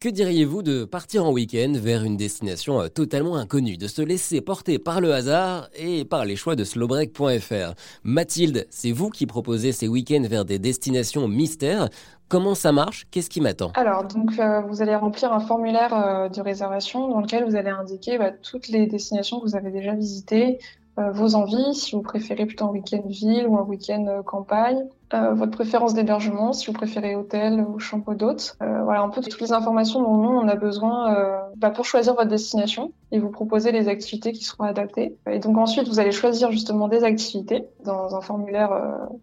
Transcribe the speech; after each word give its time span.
Que 0.00 0.08
diriez-vous 0.08 0.62
de 0.62 0.84
partir 0.84 1.24
en 1.24 1.32
week-end 1.32 1.72
vers 1.74 2.04
une 2.04 2.16
destination 2.16 2.80
euh, 2.80 2.86
totalement 2.86 3.34
inconnue, 3.34 3.76
de 3.76 3.88
se 3.88 4.00
laisser 4.00 4.40
porter 4.40 4.78
par 4.78 5.00
le 5.00 5.12
hasard 5.12 5.68
et 5.76 6.04
par 6.04 6.24
les 6.24 6.36
choix 6.36 6.54
de 6.54 6.62
slowbreak.fr 6.62 7.74
Mathilde, 8.04 8.68
c'est 8.70 8.92
vous 8.92 9.10
qui 9.10 9.26
proposez 9.26 9.72
ces 9.72 9.88
week-ends 9.88 10.22
vers 10.30 10.44
des 10.44 10.60
destinations 10.60 11.26
mystères. 11.26 11.88
Comment 12.28 12.54
ça 12.54 12.70
marche? 12.70 13.08
Qu'est-ce 13.10 13.28
qui 13.28 13.40
m'attend? 13.40 13.72
Alors, 13.74 14.04
donc, 14.04 14.38
euh, 14.38 14.60
vous 14.68 14.82
allez 14.82 14.94
remplir 14.94 15.32
un 15.32 15.40
formulaire 15.40 15.92
euh, 15.92 16.28
de 16.28 16.40
réservation 16.42 17.08
dans 17.08 17.20
lequel 17.20 17.44
vous 17.44 17.56
allez 17.56 17.70
indiquer 17.70 18.18
bah, 18.18 18.30
toutes 18.30 18.68
les 18.68 18.86
destinations 18.86 19.40
que 19.40 19.46
vous 19.46 19.56
avez 19.56 19.72
déjà 19.72 19.96
visitées, 19.96 20.60
vos 21.12 21.34
envies, 21.34 21.74
si 21.74 21.94
vous 21.94 22.02
préférez 22.02 22.46
plutôt 22.46 22.66
un 22.66 22.70
week-end 22.70 23.02
ville 23.06 23.46
ou 23.46 23.56
un 23.56 23.62
week-end 23.62 24.04
euh, 24.08 24.22
campagne, 24.22 24.84
euh, 25.14 25.32
votre 25.32 25.52
préférence 25.52 25.94
d'hébergement, 25.94 26.52
si 26.52 26.66
vous 26.66 26.72
préférez 26.72 27.14
hôtel 27.16 27.60
ou 27.60 27.78
chambre 27.78 28.14
d'hôtes. 28.14 28.56
voilà 28.60 29.00
un 29.00 29.08
peu 29.08 29.22
toutes 29.22 29.40
les 29.40 29.52
informations 29.52 30.02
dont 30.02 30.16
nous 30.16 30.28
on 30.28 30.46
a 30.48 30.54
besoin 30.54 31.16
bah, 31.56 31.70
pour 31.70 31.86
choisir 31.86 32.14
votre 32.14 32.28
destination 32.28 32.92
et 33.10 33.18
vous 33.18 33.30
proposer 33.30 33.72
les 33.72 33.88
activités 33.88 34.32
qui 34.32 34.44
seront 34.44 34.64
adaptées. 34.64 35.16
Et 35.30 35.38
donc 35.38 35.56
ensuite 35.56 35.88
vous 35.88 35.98
allez 35.98 36.12
choisir 36.12 36.50
justement 36.52 36.88
des 36.88 37.04
activités 37.04 37.64
dans 37.84 38.14
un 38.14 38.20
formulaire 38.20 38.70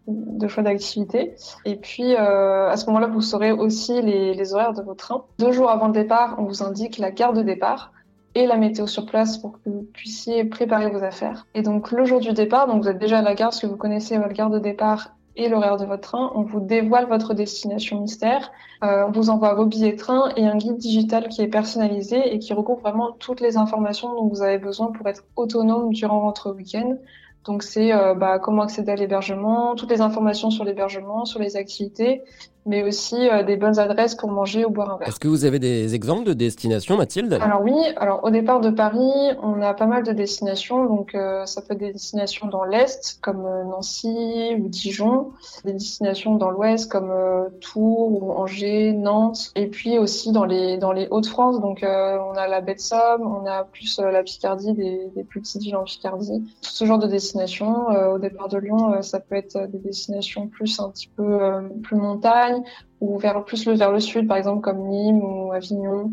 de 0.08 0.48
choix 0.48 0.64
d'activités. 0.64 1.36
Et 1.66 1.76
puis 1.76 2.16
à 2.16 2.76
ce 2.78 2.88
moment-là 2.88 3.06
vous 3.06 3.22
saurez 3.22 3.52
aussi 3.52 4.02
les, 4.02 4.34
les 4.34 4.54
horaires 4.56 4.74
de 4.74 4.82
vos 4.82 4.96
trains. 4.96 5.24
Deux 5.38 5.52
jours 5.52 5.70
avant 5.70 5.88
le 5.88 5.94
départ 5.94 6.36
on 6.40 6.46
vous 6.46 6.64
indique 6.64 6.98
la 6.98 7.12
gare 7.12 7.34
de 7.34 7.44
départ 7.44 7.92
et 8.36 8.46
la 8.46 8.58
météo 8.58 8.86
sur 8.86 9.06
place 9.06 9.38
pour 9.38 9.54
que 9.54 9.70
vous 9.70 9.88
puissiez 9.94 10.44
préparer 10.44 10.90
vos 10.90 11.04
affaires. 11.04 11.48
Et 11.56 11.62
donc 11.62 11.92
le 11.92 12.06
jour 12.06 12.20
du 12.20 12.34
départ, 12.34 12.68
donc 12.68 12.84
vous 12.84 12.90
êtes 12.90 13.00
déjà 13.00 13.20
à 13.20 13.22
la 13.22 13.34
gare 13.34 13.50
parce 13.50 13.62
que 13.62 13.68
vous 13.68 13.78
connaissez 13.78 14.18
votre 14.18 14.34
gare 14.34 14.50
de 14.50 14.60
départ 14.60 15.16
et 15.38 15.50
l'horaire 15.50 15.78
de 15.78 15.86
votre 15.86 16.02
train, 16.02 16.32
on 16.36 16.44
vous 16.44 16.60
dévoile 16.60 17.08
votre 17.08 17.34
destination 17.34 18.00
mystère, 18.00 18.52
euh, 18.84 19.06
on 19.08 19.12
vous 19.12 19.30
envoie 19.30 19.54
vos 19.54 19.66
billets 19.66 19.94
de 19.94 19.98
train 19.98 20.30
et 20.38 20.46
un 20.46 20.56
guide 20.56 20.78
digital 20.78 21.28
qui 21.28 21.42
est 21.42 21.48
personnalisé 21.48 22.34
et 22.34 22.40
qui 22.40 22.54
regroupe 22.54 22.82
vraiment 22.82 23.12
toutes 23.12 23.42
les 23.42 23.58
informations 23.58 24.14
dont 24.14 24.28
vous 24.28 24.42
avez 24.42 24.60
besoin 24.60 24.92
pour 24.92 25.08
être 25.08 25.24
autonome 25.36 25.92
durant 25.92 26.22
votre 26.22 26.54
week-end. 26.54 26.96
Donc 27.44 27.64
c'est 27.64 27.94
euh, 27.94 28.16
bah, 28.16 28.40
comment 28.40 28.64
accéder 28.64 28.92
à 28.92 28.96
l'hébergement, 28.96 29.76
toutes 29.76 29.92
les 29.92 30.02
informations 30.02 30.52
sur 30.52 30.64
l'hébergement, 30.64 31.26
sur 31.26 31.40
les 31.40 31.58
activités, 31.58 32.24
mais 32.66 32.84
aussi 32.84 33.30
euh, 33.30 33.44
des 33.44 33.58
bonnes 33.58 33.78
adresses 33.78 34.16
pour 34.16 34.32
manger 34.32 34.66
ou 34.66 34.72
boire 34.72 34.92
un 34.92 34.98
verre. 34.98 35.08
Est-ce 35.08 35.20
que 35.20 35.28
vous 35.28 35.46
avez 35.46 35.60
des 35.60 35.94
exemples 35.94 36.26
de 36.26 36.34
destinations, 36.34 36.98
Mathilde? 36.98 37.38
Alors 37.40 37.62
oui, 37.62 37.76
alors 37.98 38.24
au 38.24 38.32
départ 38.32 38.60
de 38.60 38.72
Paris, 38.72 39.12
on 39.44 39.62
a 39.62 39.74
pas 39.74 39.86
mal 39.86 40.04
de 40.04 40.12
destinations, 40.12 40.86
donc 40.86 41.14
euh, 41.14 41.46
ça 41.46 41.62
peut 41.62 41.74
être 41.74 41.80
des 41.80 41.94
destinations 41.94 42.48
dans 42.48 42.64
l'est 42.64 43.20
comme 43.22 43.46
euh, 43.46 43.64
Nancy 43.66 44.56
ou 44.60 44.68
Dijon, 44.68 45.32
des 45.64 45.74
destinations 45.74 46.36
dans 46.36 46.50
l'ouest 46.50 46.92
comme 46.92 47.14
Tours 47.62 48.24
ou 48.24 48.32
Angers, 48.32 48.94
Nantes, 48.94 49.52
et 49.56 49.68
puis 49.68 50.00
aussi 50.00 50.32
dans 50.32 50.46
les 50.46 50.78
dans 50.78 50.92
les 50.92 51.08
Hauts-de-France, 51.10 51.62
donc 51.62 51.82
on 51.84 52.38
a 52.38 52.48
la 52.48 52.62
baie 52.62 52.76
de 52.76 52.80
Somme, 52.80 53.22
on 53.22 53.46
a 53.46 53.64
plus 53.64 54.00
la 54.00 54.24
Picardie, 54.24 54.74
des, 54.74 55.12
des, 55.16 55.24
plus 55.24 55.42
petites 55.42 55.62
villes 55.62 55.76
en 55.76 55.84
Picardie, 55.84 56.44
tout 56.62 56.70
ce 56.72 56.86
genre 56.86 56.98
de 56.98 57.08
destinations. 57.08 57.88
au 58.14 58.18
départ 58.18 58.48
de 58.50 58.58
Lyon, 58.58 59.02
ça 59.02 59.20
peut 59.20 59.36
être 59.36 59.68
des 59.70 59.80
destinations 59.80 60.48
plus 60.48 60.80
un 60.80 60.90
petit 60.90 61.10
peu 61.16 61.40
plus 61.84 61.98
montagne 61.98 62.55
one 62.56 62.66
ou 63.06 63.18
vers 63.18 63.44
plus 63.44 63.66
le 63.66 63.74
vers 63.74 63.92
le 63.92 64.00
sud, 64.00 64.28
par 64.28 64.38
exemple 64.38 64.62
comme 64.62 64.88
Nîmes 64.88 65.22
ou 65.24 65.52
Avignon. 65.52 66.12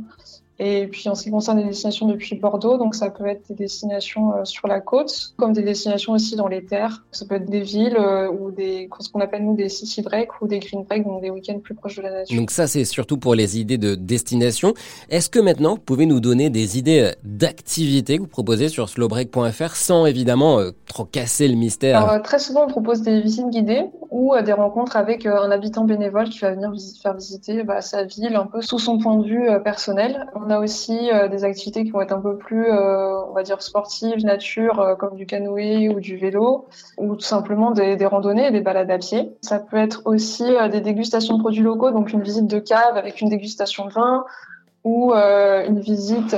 Et 0.64 0.86
puis 0.86 1.08
en 1.08 1.16
ce 1.16 1.24
qui 1.24 1.30
concerne 1.30 1.58
les 1.58 1.64
destinations 1.64 2.06
depuis 2.06 2.36
Bordeaux, 2.36 2.78
donc 2.78 2.94
ça 2.94 3.10
peut 3.10 3.26
être 3.26 3.48
des 3.48 3.54
destinations 3.54 4.36
euh, 4.36 4.44
sur 4.44 4.68
la 4.68 4.80
côte, 4.80 5.32
comme 5.36 5.52
des 5.52 5.62
destinations 5.62 6.12
aussi 6.12 6.36
dans 6.36 6.46
les 6.46 6.64
terres. 6.64 7.04
Ça 7.10 7.24
peut 7.24 7.34
être 7.36 7.50
des 7.50 7.62
villes 7.62 7.96
euh, 7.98 8.30
ou 8.30 8.52
des 8.52 8.88
ce 9.00 9.08
qu'on 9.08 9.20
appelle 9.20 9.44
nous 9.44 9.56
des 9.56 9.68
city 9.68 10.02
breaks 10.02 10.40
ou 10.40 10.46
des 10.46 10.60
green 10.60 10.84
breaks, 10.84 11.04
donc 11.04 11.20
des 11.20 11.30
week-ends 11.30 11.58
plus 11.58 11.74
proches 11.74 11.96
de 11.96 12.02
la 12.02 12.12
nature. 12.12 12.38
Donc 12.38 12.52
ça 12.52 12.68
c'est 12.68 12.84
surtout 12.84 13.16
pour 13.16 13.34
les 13.34 13.58
idées 13.58 13.78
de 13.78 13.96
destination. 13.96 14.74
Est-ce 15.08 15.28
que 15.28 15.40
maintenant 15.40 15.74
vous 15.74 15.80
pouvez 15.80 16.06
nous 16.06 16.20
donner 16.20 16.48
des 16.48 16.78
idées 16.78 17.00
euh, 17.00 17.12
d'activités 17.24 18.18
que 18.18 18.22
vous 18.22 18.28
proposez 18.28 18.68
sur 18.68 18.88
slowbreak.fr 18.88 19.74
sans 19.74 20.06
évidemment 20.06 20.60
trop 20.86 21.06
casser 21.06 21.48
le 21.48 21.56
mystère? 21.56 22.08
Alors, 22.08 22.22
Très 22.22 22.38
souvent 22.38 22.66
on 22.66 22.68
propose 22.68 23.02
des 23.02 23.20
visites 23.20 23.48
guidées 23.48 23.86
ou 24.10 24.34
des 24.44 24.52
rencontres 24.52 24.96
avec 24.96 25.26
un 25.26 25.50
habitant 25.50 25.84
bénévole 25.84 26.28
qui 26.28 26.38
va 26.38 26.52
venir 26.52 26.70
faire 27.02 27.14
visiter 27.14 27.62
bah, 27.62 27.80
sa 27.80 28.04
ville 28.04 28.36
un 28.36 28.46
peu 28.46 28.60
sous 28.60 28.78
son 28.78 28.98
point 28.98 29.16
de 29.16 29.24
vue 29.24 29.48
personnel. 29.62 30.26
On 30.34 30.50
a 30.50 30.58
aussi 30.58 31.10
euh, 31.10 31.28
des 31.28 31.44
activités 31.44 31.84
qui 31.84 31.90
vont 31.90 32.00
être 32.00 32.12
un 32.12 32.20
peu 32.20 32.36
plus, 32.36 32.66
euh, 32.66 33.22
on 33.28 33.32
va 33.32 33.42
dire, 33.42 33.62
sportives, 33.62 34.24
nature, 34.24 34.80
euh, 34.80 34.94
comme 34.94 35.14
du 35.14 35.26
canoë 35.26 35.88
ou 35.88 36.00
du 36.00 36.16
vélo, 36.16 36.66
ou 36.98 37.14
tout 37.14 37.20
simplement 37.20 37.70
des, 37.70 37.96
randonnées 38.06 38.50
des 38.50 38.60
balades 38.60 38.90
à 38.90 38.98
pied. 38.98 39.32
Ça 39.40 39.58
peut 39.58 39.76
être 39.76 40.02
aussi 40.04 40.44
des 40.70 40.80
dégustations 40.80 41.36
de 41.36 41.40
produits 41.40 41.62
locaux, 41.62 41.90
donc 41.90 42.12
une 42.12 42.22
visite 42.22 42.46
de 42.46 42.58
cave 42.58 42.96
avec 42.96 43.20
une 43.20 43.28
dégustation 43.28 43.86
de 43.86 43.92
vin, 43.92 44.24
ou 44.84 45.12
une 45.12 45.78
visite 45.80 46.36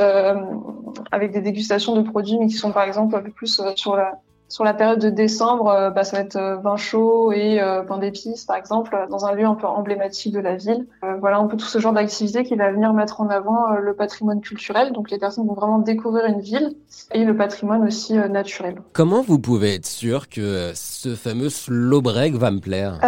avec 1.11 1.33
des 1.33 1.41
dégustations 1.41 1.97
de 1.97 2.03
produits, 2.03 2.39
mais 2.39 2.47
qui 2.47 2.55
sont 2.55 2.73
par 2.73 2.85
exemple 2.85 3.17
un 3.17 3.23
peu 3.23 3.31
plus 3.31 3.61
sur 3.77 3.97
la 3.97 4.19
sur 4.49 4.65
la 4.65 4.75
période 4.75 5.01
de 5.01 5.11
décembre, 5.11 5.69
euh, 5.69 5.91
bah, 5.91 6.05
ça 6.05 6.17
va 6.17 6.23
être 6.23 6.37
euh, 6.37 6.57
vin 6.57 6.77
chaud 6.77 7.33
et 7.33 7.61
euh, 7.61 7.83
pain 7.83 7.99
d'épices, 7.99 8.45
par 8.45 8.57
exemple, 8.57 8.97
dans 9.11 9.27
un 9.27 9.35
lieu 9.35 9.47
un 9.47 9.55
peu 9.55 9.67
emblématique 9.67 10.33
de 10.33 10.41
la 10.41 10.57
ville. 10.57 10.87
voilà 11.21 11.39
un 11.39 11.47
peu 11.47 11.57
tout 11.57 11.67
ce 11.67 11.79
genre 11.79 11.93
d'activité 11.93 12.45
qui 12.45 12.55
va 12.55 12.71
venir 12.71 12.93
mettre 12.93 13.21
en 13.21 13.29
avant 13.29 13.71
le 13.71 13.95
patrimoine 13.95 14.41
culturel. 14.41 14.93
Donc 14.93 15.11
les 15.11 15.19
personnes 15.19 15.47
vont 15.47 15.55
vraiment 15.55 15.79
découvrir 15.79 16.27
une 16.27 16.41
ville 16.41 16.77
et 17.13 17.25
le 17.25 17.37
patrimoine 17.37 17.85
aussi 17.85 18.15
naturel. 18.15 18.77
Comment 18.93 19.23
vous 19.23 19.39
pouvez 19.39 19.75
être 19.75 19.87
sûr 19.87 20.29
que 20.29 20.73
ce 20.75 21.15
fameux 21.15 21.49
slow 21.49 22.03
break 22.03 22.35
va 22.35 22.51
me 22.51 22.61
plaire? 22.61 22.99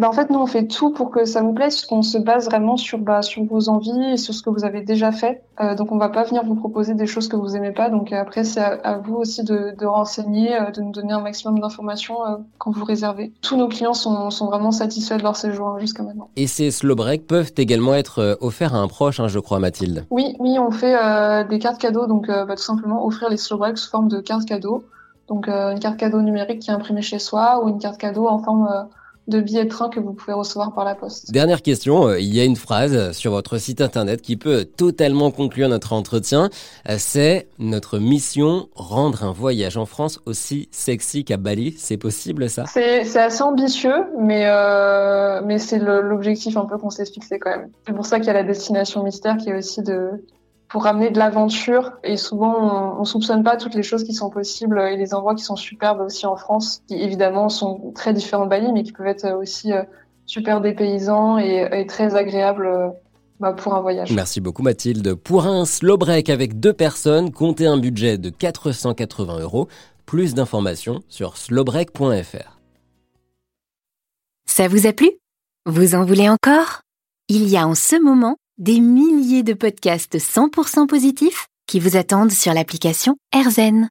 Bah, 0.00 0.08
En 0.08 0.12
fait, 0.12 0.30
nous, 0.30 0.38
on 0.38 0.46
fait 0.46 0.66
tout 0.66 0.90
pour 0.90 1.10
que 1.10 1.24
ça 1.24 1.42
vous 1.42 1.52
plaise, 1.52 1.74
parce 1.74 1.86
qu'on 1.86 2.02
se 2.02 2.18
base 2.18 2.46
vraiment 2.46 2.76
sur, 2.76 2.98
bah, 2.98 3.22
sur 3.22 3.44
vos 3.44 3.68
envies 3.68 4.12
et 4.12 4.16
sur 4.16 4.34
ce 4.34 4.42
que 4.42 4.50
vous 4.50 4.64
avez 4.64 4.82
déjà 4.82 5.12
fait. 5.12 5.42
Donc 5.76 5.92
on 5.92 5.98
va 5.98 6.08
pas 6.08 6.24
venir 6.24 6.44
vous 6.44 6.54
proposer 6.54 6.94
des 6.94 7.06
choses 7.06 7.28
que 7.28 7.36
vous 7.36 7.56
aimez 7.56 7.72
pas. 7.72 7.90
Donc 7.90 8.12
après, 8.12 8.44
c'est 8.44 8.60
à, 8.60 8.98
vous 8.98 9.16
aussi 9.16 9.44
de, 9.44 9.74
de 9.78 9.86
renseigner 9.86 10.54
euh, 10.54 10.70
de 10.70 10.82
nous 10.82 10.92
donner 10.92 11.12
un 11.12 11.20
maximum 11.20 11.58
d'informations 11.58 12.24
euh, 12.24 12.36
quand 12.58 12.70
vous 12.70 12.84
réservez. 12.84 13.32
Tous 13.42 13.56
nos 13.56 13.68
clients 13.68 13.94
sont, 13.94 14.30
sont 14.30 14.46
vraiment 14.46 14.70
satisfaits 14.70 15.16
de 15.16 15.22
leur 15.22 15.36
séjour 15.36 15.68
hein, 15.68 15.78
jusqu'à 15.78 16.02
maintenant. 16.02 16.28
Et 16.36 16.46
ces 16.46 16.70
slow 16.70 16.94
breaks 16.94 17.26
peuvent 17.26 17.52
également 17.56 17.94
être 17.94 18.20
euh, 18.20 18.34
offerts 18.40 18.74
à 18.74 18.78
un 18.78 18.88
proche, 18.88 19.20
hein, 19.20 19.28
je 19.28 19.38
crois, 19.38 19.58
Mathilde. 19.58 20.06
Oui, 20.10 20.36
oui, 20.38 20.58
on 20.58 20.70
fait 20.70 20.96
des 21.48 21.58
cartes 21.58 21.80
cadeaux, 21.80 22.06
donc 22.06 22.28
bah, 22.28 22.54
tout 22.56 22.62
simplement 22.62 23.04
offrir 23.06 23.28
les 23.28 23.36
slow 23.36 23.58
breaks 23.58 23.78
sous 23.78 23.90
forme 23.90 24.08
de 24.08 24.20
cartes 24.20 24.46
cadeaux. 24.46 24.84
Donc 25.28 25.48
une 25.48 25.78
carte 25.78 25.96
cadeau 25.96 26.22
numérique 26.22 26.60
qui 26.60 26.70
est 26.70 26.72
imprimée 26.72 27.02
chez 27.02 27.18
soi 27.18 27.62
ou 27.62 27.68
une 27.68 27.78
carte 27.78 27.98
cadeau 27.98 28.26
en 28.26 28.38
forme 28.38 28.68
de 29.28 29.40
billets 29.40 29.64
de 29.64 29.68
train 29.68 29.88
que 29.88 30.00
vous 30.00 30.12
pouvez 30.12 30.32
recevoir 30.32 30.72
par 30.72 30.84
la 30.84 30.94
poste. 30.94 31.30
Dernière 31.30 31.62
question, 31.62 32.08
euh, 32.08 32.20
il 32.20 32.34
y 32.34 32.40
a 32.40 32.44
une 32.44 32.56
phrase 32.56 33.12
sur 33.12 33.32
votre 33.32 33.58
site 33.58 33.80
internet 33.80 34.22
qui 34.22 34.36
peut 34.36 34.64
totalement 34.64 35.30
conclure 35.30 35.68
notre 35.68 35.92
entretien. 35.92 36.50
Euh, 36.88 36.96
c'est 36.98 37.48
notre 37.58 37.98
mission, 37.98 38.68
rendre 38.74 39.24
un 39.24 39.32
voyage 39.32 39.76
en 39.76 39.86
France 39.86 40.20
aussi 40.26 40.68
sexy 40.72 41.24
qu'à 41.24 41.36
Bali. 41.36 41.74
C'est 41.78 41.96
possible 41.96 42.50
ça? 42.50 42.64
C'est 42.66 43.16
assez 43.16 43.42
ambitieux, 43.42 44.06
mais, 44.18 44.46
euh, 44.46 45.40
mais 45.44 45.58
c'est 45.58 45.78
l'objectif 45.78 46.56
un 46.56 46.64
peu 46.64 46.78
qu'on 46.78 46.90
s'est 46.90 47.06
fixé 47.06 47.38
quand 47.38 47.50
même. 47.50 47.70
C'est 47.86 47.94
pour 47.94 48.06
ça 48.06 48.18
qu'il 48.18 48.26
y 48.26 48.30
a 48.30 48.34
la 48.34 48.42
destination 48.42 49.04
mystère 49.04 49.36
qui 49.36 49.50
est 49.50 49.56
aussi 49.56 49.82
de, 49.82 50.10
pour 50.70 50.84
ramener 50.84 51.10
de 51.10 51.18
l'aventure. 51.18 51.92
Et 52.04 52.16
souvent, 52.16 52.96
on, 52.96 53.00
on 53.00 53.04
soupçonne 53.04 53.42
pas 53.42 53.56
toutes 53.56 53.74
les 53.74 53.82
choses 53.82 54.04
qui 54.04 54.14
sont 54.14 54.30
possibles 54.30 54.80
et 54.80 54.96
les 54.96 55.12
endroits 55.12 55.34
qui 55.34 55.42
sont 55.42 55.56
superbes 55.56 56.00
aussi 56.00 56.26
en 56.26 56.36
France, 56.36 56.82
qui 56.86 56.94
évidemment 56.94 57.48
sont 57.48 57.92
très 57.94 58.14
différents 58.14 58.44
de 58.44 58.50
Bali, 58.50 58.72
mais 58.72 58.84
qui 58.84 58.92
peuvent 58.92 59.08
être 59.08 59.30
aussi 59.34 59.72
euh, 59.72 59.82
super 60.26 60.60
dépaysants 60.60 61.38
et, 61.38 61.68
et 61.72 61.86
très 61.86 62.14
agréables 62.14 62.66
euh, 62.66 62.88
bah, 63.40 63.52
pour 63.52 63.74
un 63.74 63.80
voyage. 63.80 64.12
Merci 64.12 64.40
beaucoup 64.40 64.62
Mathilde. 64.62 65.14
Pour 65.14 65.46
un 65.46 65.64
slow 65.64 65.98
break 65.98 66.30
avec 66.30 66.60
deux 66.60 66.72
personnes, 66.72 67.32
comptez 67.32 67.66
un 67.66 67.78
budget 67.78 68.16
de 68.16 68.30
480 68.30 69.40
euros. 69.40 69.68
Plus 70.06 70.34
d'informations 70.34 71.02
sur 71.08 71.36
slowbreak.fr. 71.36 72.58
Ça 74.46 74.66
vous 74.66 74.86
a 74.86 74.92
plu? 74.92 75.10
Vous 75.66 75.94
en 75.94 76.04
voulez 76.04 76.28
encore? 76.28 76.82
Il 77.28 77.48
y 77.48 77.56
a 77.56 77.66
en 77.66 77.76
ce 77.76 78.00
moment 78.00 78.36
des 78.60 78.78
milliers 78.78 79.42
de 79.42 79.54
podcasts 79.54 80.18
100% 80.18 80.86
positifs 80.86 81.46
qui 81.66 81.80
vous 81.80 81.96
attendent 81.96 82.30
sur 82.30 82.52
l'application 82.52 83.16
AirZen. 83.34 83.88